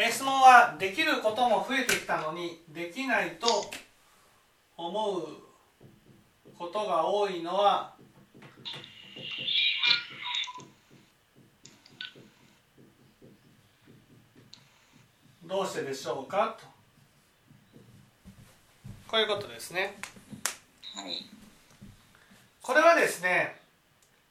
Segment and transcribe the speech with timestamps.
[0.00, 3.48] え質問はできることも増えてきたのにできないと
[4.76, 5.26] 思う
[6.56, 7.92] ことが多いのは
[15.44, 16.56] どうしてでしょうか？
[16.60, 16.66] と
[19.08, 19.98] こういうことですね。
[20.94, 21.24] はい。
[22.62, 23.56] これはですね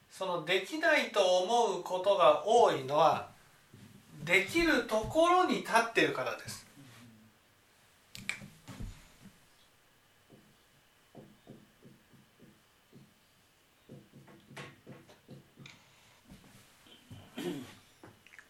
[0.09, 3.35] そのできないと思うことが多いのは
[4.27, 6.67] できるところに立ってるからです。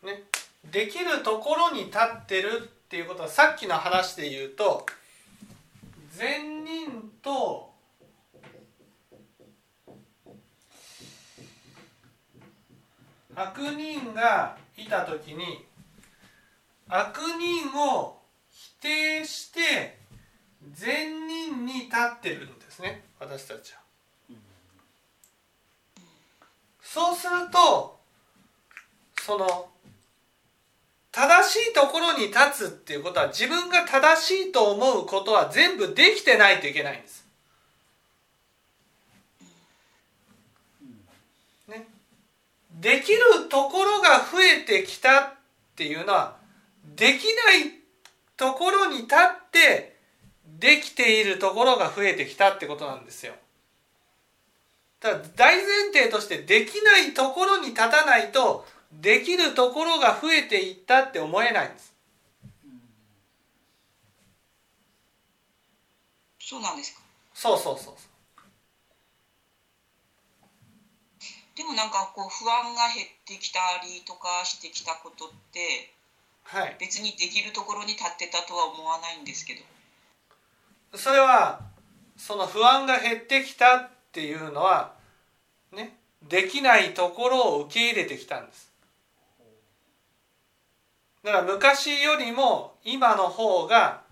[0.04, 0.24] ね、
[0.72, 4.86] できるところに立ってるっていうことはさっきの話で言うと
[6.14, 7.72] 善人と
[13.36, 15.66] 悪人がいた時に
[16.90, 19.98] 悪人を否定して
[20.74, 23.80] 善人に立ってるんですね私たちは。
[26.82, 28.00] そうすると
[29.22, 29.70] その
[31.12, 37.28] 正しいところに立つっていうことは自分が正しいと思うことは全部できてないといけないんです。
[41.68, 41.88] ね、
[42.80, 43.20] できる
[43.50, 45.34] ところが増えてきたっ
[45.76, 46.37] ていうのは
[46.98, 47.72] できない
[48.36, 49.96] ところに立って
[50.60, 53.34] できているところが増えてきたってことなんですよ。
[55.00, 61.94] ただ大前提としてできないところに立たないとできるところが増えていったって思えないんです。
[66.40, 67.02] そうなんですか？
[67.34, 67.96] そうそうそうそう。
[71.56, 75.92] でもなんかこう不安が減ってきたりとかしてきたことって
[76.48, 76.78] はい。
[76.80, 79.62] 別にできるところに立ってたとは思わないんですけど。
[80.98, 81.60] それは
[82.16, 84.94] その不安が減ってきたっていうのは
[85.74, 85.98] ね
[86.28, 88.72] できないところを受け入れてきたんです。
[91.24, 94.04] だから昔よりも今の方が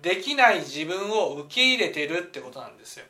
[0.00, 3.06] できない自分を受け入れてるってことなんですよ。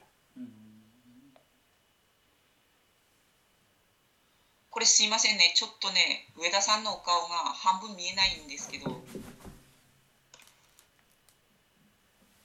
[4.71, 5.51] これすいませんね。
[5.53, 9.01] ちょっとね、上田さんのお顔が半分見えないんですけど。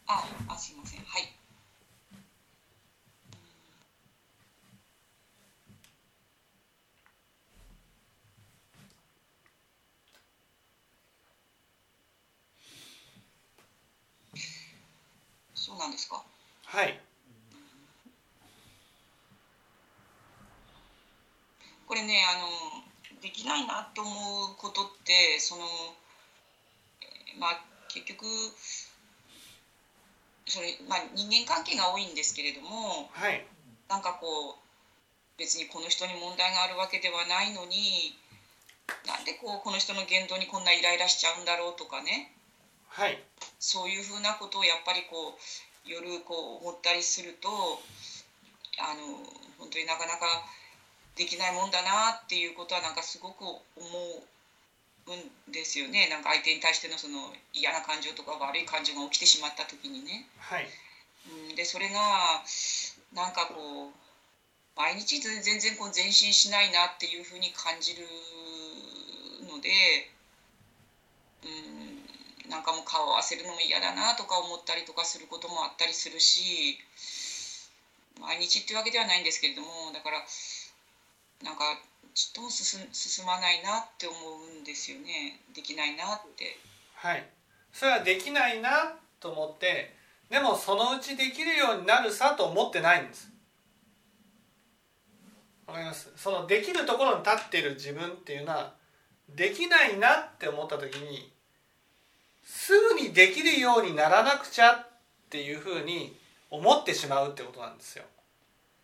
[0.07, 1.03] あ、あ、すいません。
[1.03, 1.29] はい。
[15.53, 16.21] そうなんですか？
[16.65, 16.95] はい。
[21.87, 24.11] これねあのできないなと思
[24.45, 25.65] うことってその、
[27.01, 28.25] えーまあ結局
[30.47, 33.41] それ、まあ、人間関係が多いんですけれどもはい。
[33.87, 38.13] なんかこう別にこの人に問題があるわけではないのに
[39.07, 42.27] なんでこうこの人の言動にこんなイライラしちゃうんだろうとかね
[42.87, 43.17] はい。
[43.59, 47.79] そういうふうなことをやっぱりこう夜こう思ったりすると
[48.77, 49.23] あの
[49.57, 50.43] 本当になかなか
[51.15, 53.61] できないもんだなっていうことはなんかすごく思
[55.07, 60.27] うんですよねなんか相手に対してのその嫌な感情とか悪い感情が起きてしまった時にね。
[60.37, 60.67] はい。
[61.49, 62.43] うん、でそれが
[63.13, 64.05] なんかこう
[64.75, 68.03] 毎日全然こう前進しないなっていうふうに感じる
[69.47, 69.71] ので、
[71.45, 76.77] うん、なんかもう顔を合わせるのも嫌だなとか思ったりとかすることもあったりするし
[78.19, 80.25] 毎日っていうわけではないんですけれどもだから
[81.43, 81.63] なんか
[82.13, 84.15] ちょっと進進まないなって思
[84.57, 86.57] うんですよねできないなって。
[86.95, 87.25] はい。
[87.73, 89.93] それはできないなと思って
[90.29, 93.29] でもそのうちできるようになるさと思ってないんです。
[95.67, 96.11] わかります？
[96.15, 98.73] そのできるところに立っている自分っていうのは
[99.35, 101.31] できないなって思った時に
[102.43, 104.87] すぐにできるようにならなくちゃっ
[105.29, 106.15] ていうふうに
[106.49, 108.05] 思ってしまうってことなんですよ。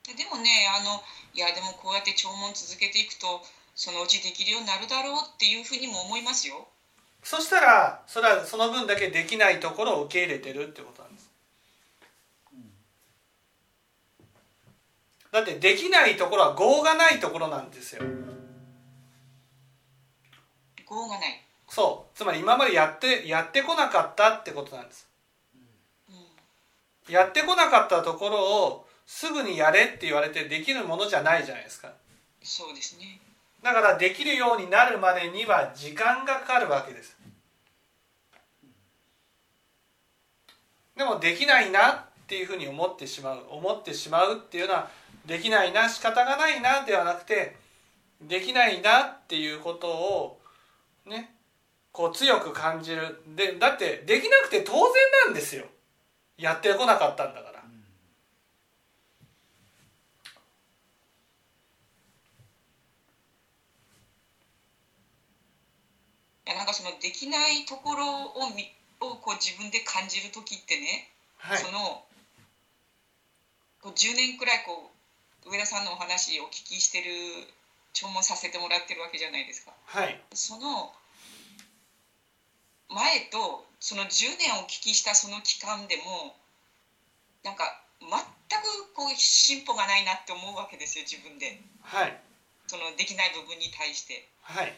[0.07, 1.01] ででもねあの
[1.33, 3.42] いやでもこうやって弔問続けていくと
[3.75, 6.68] そのうちできるようになるだろうっていうふうにも思いますよ。
[7.24, 11.31] そしたらそれはその分だけできないところを受け入れてるってことなんです。
[15.31, 18.03] だってできないところは業がないところなんですよ。
[20.89, 21.42] 業がない。
[21.69, 25.07] そうつまり今までやってやってこなかったってことなんです。
[26.09, 26.13] う
[27.12, 31.92] んやってこなかったところをすぐにやれって言われてできるものじゃないじゃないですか。
[32.42, 33.19] そうですね。
[33.62, 37.18] だからできるようになるまでには時間がかかるわけです。
[40.96, 44.90] でもできないなっていうふうに思ってしまう思ってしまうっていうのは
[45.25, 47.58] できないな仕方がないなではなくて
[48.22, 50.40] できないなっていうことを
[51.06, 51.36] ね
[51.92, 54.81] こう強く感じるでだってできなくて当然
[55.25, 55.66] なんですよ
[56.38, 57.52] やってこなかったんだから。
[66.46, 68.07] なんかそのできないところ
[68.47, 68.71] をみ
[69.03, 72.03] をこう自分で感じる時ってね、はい、その
[73.81, 74.89] こう10年くらいこ
[75.45, 77.12] う上田さんのお話をお聞きしてる
[77.94, 79.73] 聴聞させてもらってるわけじゃないですか。
[79.85, 80.94] はい、その
[82.88, 86.38] 前とその10年お聞きしたその期間でも
[87.44, 91.59] なんか全くこう進歩がないなって思うわけですよ自分で。
[91.81, 92.15] はい。
[92.67, 94.29] そのできない部分に対して。
[94.41, 94.74] はい。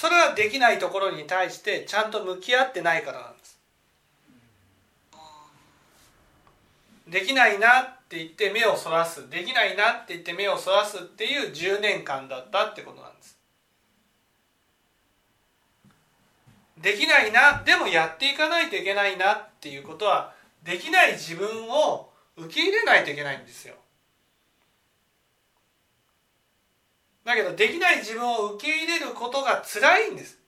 [0.00, 3.58] それはできないところに対してちゃんと向き合ってないからなんです。
[7.08, 9.28] できないなって言って目をそらす。
[9.28, 13.36] できないなって言って目をそらすっていう10年間だったってことなんです。
[16.80, 23.74] できないなでもやっていかないといけないなっていうことはできない自分を受け入れないといけないんですよ。
[27.28, 30.38] だけどできない自分を受け入れることが辛いんです。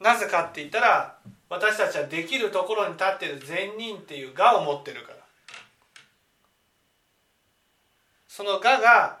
[0.00, 1.18] なぜかって言ったら
[1.50, 5.18] 私たちはできるところに立っている善人っていう我を持ってるから。
[8.26, 9.20] その我が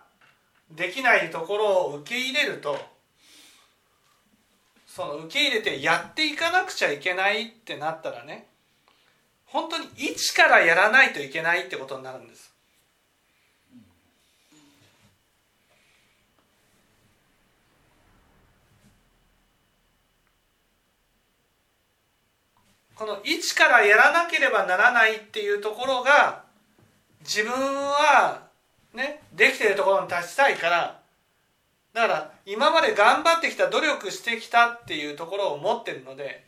[0.70, 2.78] できないところを受け入れると
[4.86, 8.46] その受け入れてやっていかなくちゃいけないってなったらね
[9.44, 12.49] 本当に一からやらないといけないってことになるんです。
[23.00, 26.42] この一からやらなければならないっていうところが
[27.20, 28.42] 自分は
[28.92, 31.00] ねできてるところに立ちたいから
[31.94, 36.44] だから今まで頑張ってきた努力してきたっていうところを持ってるので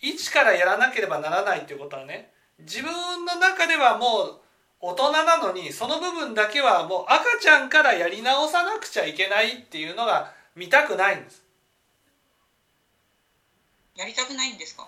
[0.00, 2.30] 一からやらなければならないっていうことはね
[2.60, 2.92] 自分
[3.24, 4.40] の中ではもう
[4.80, 11.42] 大人なのにその部分だけはもう赤ちゃんからやり直さなくちゃいけないっていうのが見たくないんです。
[13.96, 14.86] やりたくないんですか？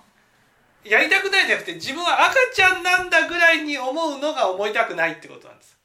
[0.84, 5.76] やりたくないじゃなくて自分は赤ちゃんなんだぐらいに思うのが思いたくないってことなんです。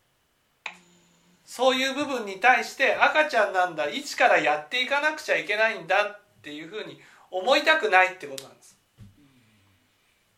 [1.46, 7.00] そういう部分に対して赤ちゃんなんだ一からやっていかなくちゃいけないんだっていうふうに
[7.32, 8.78] 思いたくないってことなんです。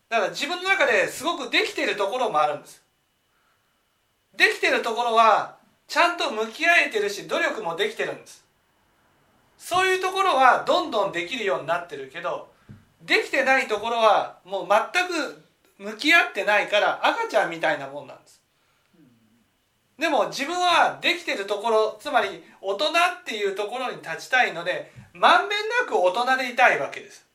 [0.08, 2.82] だから自分の中ですごくできてるところもあるんです。
[4.36, 5.56] できてるところは
[5.88, 8.44] ちゃんと向き合えてるし努力もできてるんです。
[9.56, 12.48] そういうところはどんどんできるようになってるけど
[13.08, 15.42] できてないところはもう全く
[15.78, 18.42] 向き合ってないから赤ちゃんみたいなもんなんです。
[19.98, 27.26] でも自分はできてるところつまり大人っていうところに立ちたいのでまんべんなく大人でいたいわけです。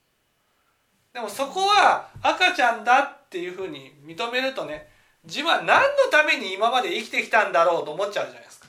[1.11, 4.87] でもそこは赤ちゃんだっていうふうに認めるとね
[5.25, 8.67] 自分は何のために今まで生きてきたんだろうと思っちゃうじゃないですか。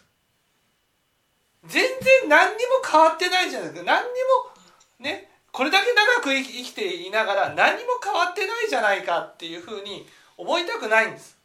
[1.67, 3.93] 全然何にも変わってないじゃないですか。
[3.93, 10.05] 何にもねこれだけ長く生きていながら何も変わってないじゃないかっていうふうに
[10.37, 11.39] 思いたくないんです。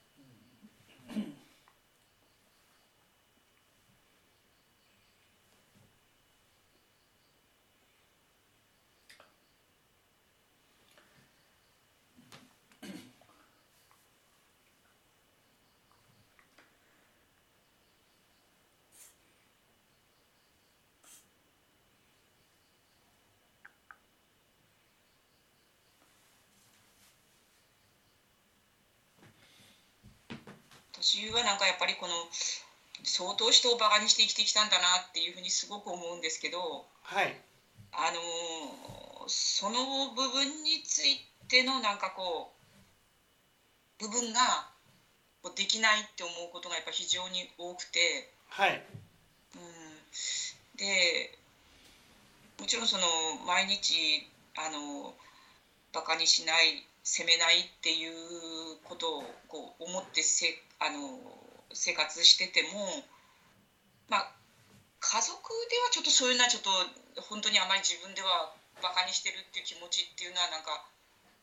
[31.10, 32.14] 私はなんかやっぱりこの
[33.04, 37.34] 相当人をバカにして生きてきたんだなっていうふうにすごく思うんですけど、はい、
[37.92, 42.52] あのその部分についてのなんかこ
[44.00, 44.70] う部分が
[45.56, 48.84] できないって思うことがやっぱ非常に多くて、はい。
[49.56, 51.32] うん、で
[52.60, 53.04] もちろんその
[53.48, 55.16] 毎日あの
[55.92, 60.46] バカにしない責めないっていうことをこう思ってせ
[60.78, 61.18] あの
[61.74, 62.86] 生活してても
[64.14, 64.30] まあ
[65.02, 65.34] 家族
[65.74, 66.70] ではちょっとそういうのはちょっと
[67.26, 70.86] 本当にあまり自分ではバカにしてるっていう気持ちっていうのはなんか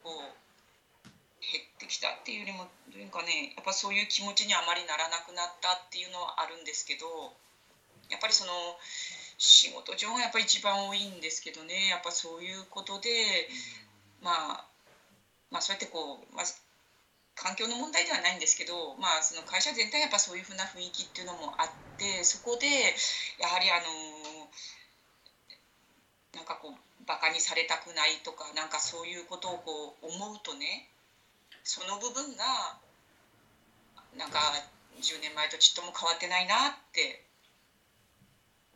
[0.07, 1.11] こう
[1.43, 7.35] 減ってきたっていうよりもどういうかねやっぱそういう気持ちにあまりならなくなったっていうのはあるんですけど
[8.07, 8.55] やっぱりその
[9.35, 13.51] 仕事上がやっぱり一番多いんですけどねやっぱそういうことで、
[14.23, 14.65] まあ、
[15.51, 16.45] まあそうやってこう、まあ、
[17.37, 22.67] 環境の問題ではないんですけど、まあ、その会社全体やっぱそういうふうな雰囲気っていうのもあってそこで
[23.39, 23.85] やはりあの
[26.35, 30.89] なんかこうバカにされたくないとかなんかそういうことをこう思うとね
[31.63, 32.77] その部分が
[34.17, 34.53] なんか
[35.01, 37.23] 10年前とちっとも変わってないなって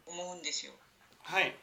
[0.06, 0.72] 思うんですよ。
[1.22, 1.54] はい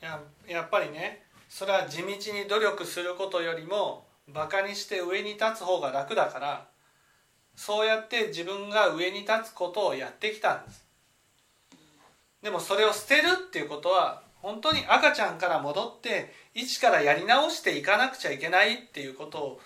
[0.00, 6.66] ややっぱりねそれは地道に努力することよりもバカにして上に立つ方が楽だから
[7.54, 10.84] そうやって自分が上に立つことをやってきたんです。
[12.42, 19.60] でもそれを捨てるっていうことは本当に赤ちゃんから戻って一からやり直していかなくちゃいけないっていうことを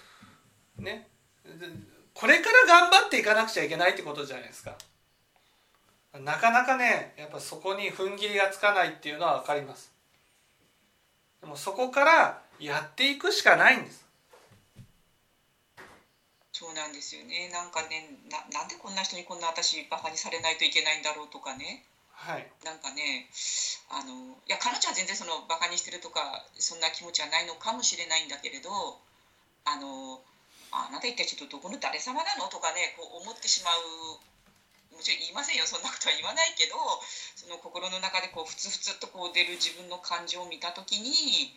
[0.79, 1.09] ね
[2.15, 4.77] これから頑張っていかなくちゃいけないってことじゃないですか。
[6.19, 9.90] なかなかねやっぱそこに踏ん切りがつかないっていうのは分かります。
[11.41, 14.07] でもそこからやっていくしかないんです。
[16.53, 17.49] そうなんですよね。
[17.49, 21.85] なんかねななんでこんな人にこんな私バカにされないといけないんだろうとかね。
[22.13, 22.47] はい。
[22.65, 23.31] なんかね
[23.89, 28.69] あのいや彼女は全然そのバカにしてるとかそんな気持ちはないのかもしれないんだけれど
[29.65, 30.21] あの
[30.71, 34.21] あなた一体ちょっとどこの誰様なのとかねこう思ってしまう
[35.01, 36.77] もちろん言いませんよそんなことは言わないけど
[37.33, 41.57] その心の中でこうふつふつとこう出る自分の感情を見た時に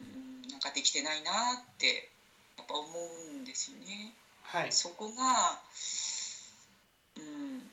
[0.00, 2.08] うんなんかできてないなって
[2.56, 4.16] やっぱ思うんですよね。
[4.48, 5.60] はいそこが
[7.18, 7.68] うん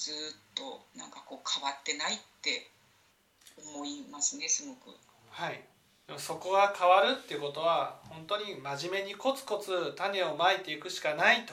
[0.00, 0.14] ずっ
[0.56, 2.70] となんかこう変わってないって
[3.60, 4.96] 思いますねすごく。
[5.28, 5.60] はい
[6.06, 11.52] でもそこが変わるっていうことは本当に真面目にコツコツ種をまいていくしかないと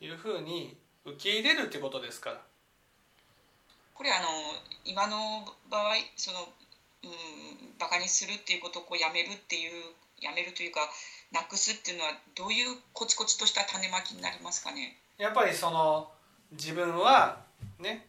[0.00, 2.40] いうふうに受け入れるっていうことですから。
[3.94, 4.28] これあの
[4.84, 6.38] 今の場合その、
[7.02, 7.10] うん、
[7.78, 9.72] バカにするっていうことをこうやめるっていう
[10.20, 10.80] やめるというか
[11.32, 14.96] なくすっていうのはどういうコツコツとした種まきになりますかね？
[15.18, 16.08] やっぱりその
[16.52, 17.40] 自分は
[17.78, 18.06] ね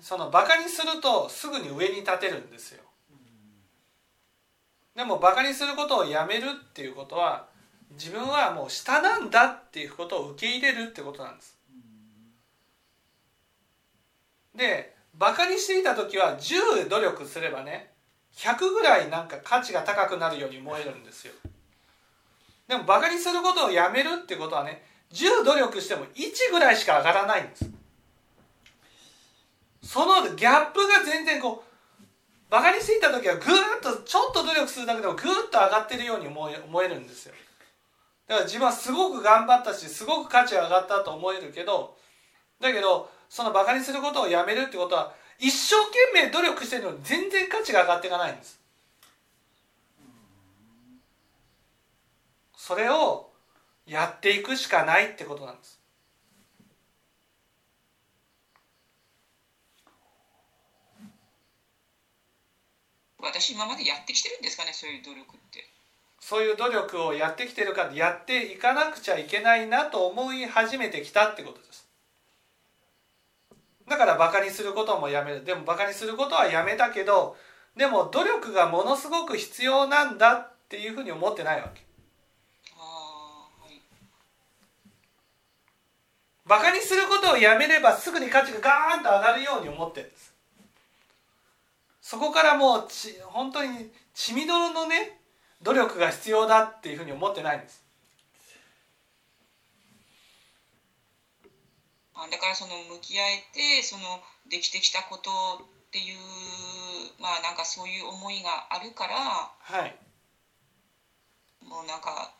[0.00, 2.82] そのバカにするとすぐに上に立てるんですよ。
[4.94, 7.47] でもバカにすることをやめるっていうことは
[7.98, 11.58] 自分はもう下なんだっていうことを受け入れるってことなんです。
[14.54, 17.92] でバカにしていた時は10努力すればね
[18.34, 21.32] 100ぐらいなんか価値が高くなるように思えるんですよ。
[22.68, 27.70] でもバカにすることをやめるってことはね10努力しても1ぐらいしか上がらないんです。
[29.82, 31.68] そのギャップが全然こう
[32.50, 37.34] バカにしていた時はぐーっとちょっと努力するだけでもぐーっと上がってるように思え思えるんですよ。
[38.28, 41.96] だから自分はすごく頑張ったしすごく価値が上がったと思えるけど
[42.60, 48.60] だけどそのバカにすることをやめるってことは一生懸命努力してるのに全然価値が上がっていかないんです。
[52.56, 53.30] それを
[53.86, 55.80] やっていくしかないってことなんです。
[63.20, 65.67] 私今までやってきてるんですかねそういう努力って。
[66.28, 71.88] そういう努力をやってきてるからやっていかなくちゃいけないなと思い始めてきたってことです。
[73.88, 75.42] だからバカにすることもやめる。
[75.42, 77.34] でもバカにすることはやめたけど
[77.74, 81.80] でも努力がものすごく必要なんだっていうふうに思ってないわけ。
[86.44, 90.34] バカにすることをやめればすぐに価値がガーンと上がるように思ってるんです。
[92.02, 95.17] そこからもうち本当に血みどろのね
[95.62, 97.84] 努力が必要だっていうふうに思ってないんです。
[102.14, 104.02] あだからその向き合えてその
[104.50, 105.30] できてきたこと
[105.62, 106.18] っていう
[107.20, 109.14] まあなんかそういう思いがあるから
[109.60, 109.94] はい。
[111.62, 112.32] もうなんか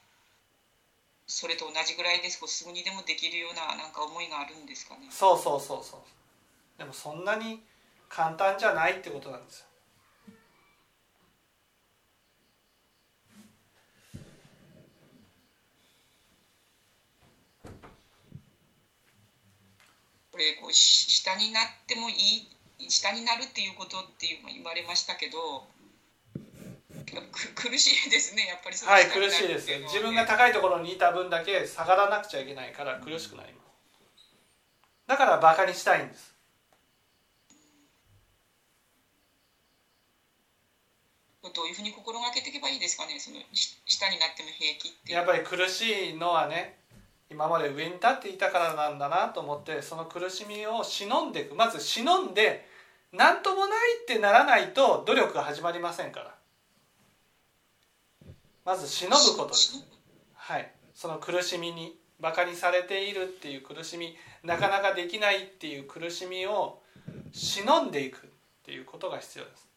[1.27, 5.07] それと同じぐらいですこうすぐにでもできるようななんか思いがあるんですかね。
[5.11, 6.01] そうそうそうそう。
[6.79, 7.63] でもそんなに
[8.09, 9.68] 簡単じゃないってことなんですよ
[20.38, 22.47] これこうし下になってもいい
[22.88, 25.66] 下になるっていうことっていうの言われましたけど
[27.59, 28.47] く苦しいですね。
[28.47, 34.30] やっぱりはい苦しいです自分が高いところにいた分だけ下がらなくちゃいけないから苦しくなります
[35.09, 36.33] だからバカにしたいんです。
[41.42, 43.18] どういうふうに心がけていけばいいですかね。
[43.18, 45.16] そのし下になっても平気っていう。
[45.16, 46.78] やっぱり苦しいのはね
[47.30, 51.54] 今まで上に立っていたからなんだなと思ってその苦しみを忍んでいく。
[51.54, 52.66] まず忍んで
[53.12, 56.35] 何ともないってならないと努力が始まりませんから。
[58.64, 59.85] まず忍ぶことです。
[60.35, 60.70] はい。
[60.94, 66.80] その苦しみにバカにされているっていう苦しみなかなかできないっていう苦しみを
[67.32, 68.30] 忍んでいくっ
[68.64, 69.68] ていうことが必要です。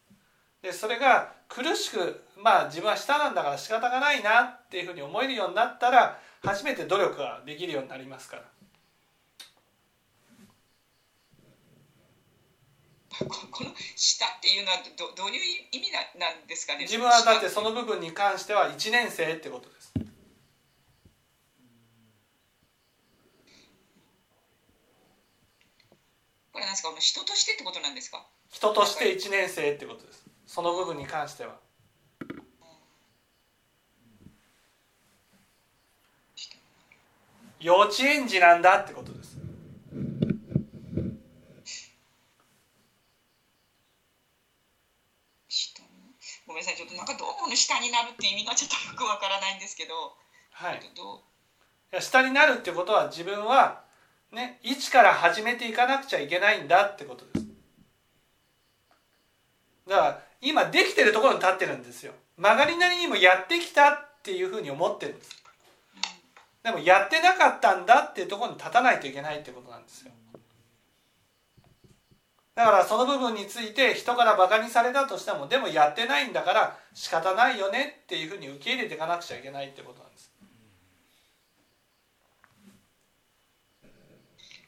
[0.61, 8.43] でそれが苦しくまあ自分は下なんだから仕方がないなっていうふうに思えるようになったら初めて努力ができるようになりますから。
[13.19, 13.27] こ
[13.63, 15.35] の下っていうのはどどういう
[15.71, 16.85] 意味なんですかね？
[16.85, 19.93] 自分はだってその部分に関しては1年生ってことです。
[26.51, 26.89] これなんですか？
[26.97, 28.25] 人としてってことなんですか？
[28.49, 30.25] 人として1年生ってことです。
[30.47, 31.59] その部分に関しては
[37.61, 39.37] 幼稚園児なんだってことです。
[46.47, 49.93] ごめんなさいちょっとなんかどうこの下になるって意味がちょっとよくわからないんですけど。
[50.51, 50.81] はい。
[52.01, 53.83] 下になるってことは自分は
[54.31, 57.45] ね一から始めていかなくちゃいけないんだってことです。
[59.87, 62.13] だから今できてるところに立ってるんですよ。
[62.37, 65.40] 曲がりなりにもやってきたっていうふうに思ってるんです
[66.63, 70.11] でもやってなかったんだっていうところに立たないといけないってことなんですよ。
[72.53, 80.31] だからその部分について人からバカにされたとしてもでもやってないんだから仕方ないよねっていうふうに受け入れていかなくちゃいけないってことなんです。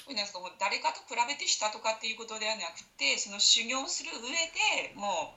[0.07, 5.33] なんかもう誰かと比べてしたとかっていうことではなくてその修行する上でも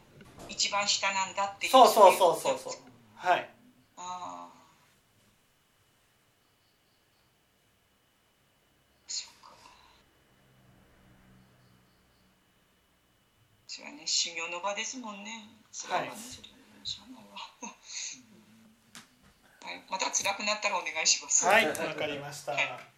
[0.48, 2.74] う一番下なんだっていうそうそうそうそうそう。
[3.14, 3.48] はい。
[3.96, 4.35] ああ
[14.06, 15.48] 修行の場ですもんね。
[15.88, 16.08] はい。
[19.66, 21.44] はい、また辛くなったらお願いします。
[21.44, 22.52] はい、わかりました。
[22.52, 22.96] はい